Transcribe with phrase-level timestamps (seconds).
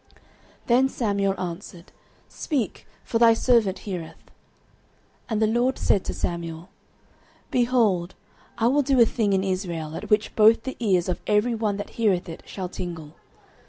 [0.65, 1.91] Then Samuel answered,
[2.27, 4.17] Speak; for thy servant heareth.
[5.29, 6.69] 09:003:011 And the LORD said to Samuel,
[7.51, 8.15] Behold,
[8.57, 11.77] I will do a thing in Israel, at which both the ears of every one
[11.77, 13.13] that heareth it shall tingle.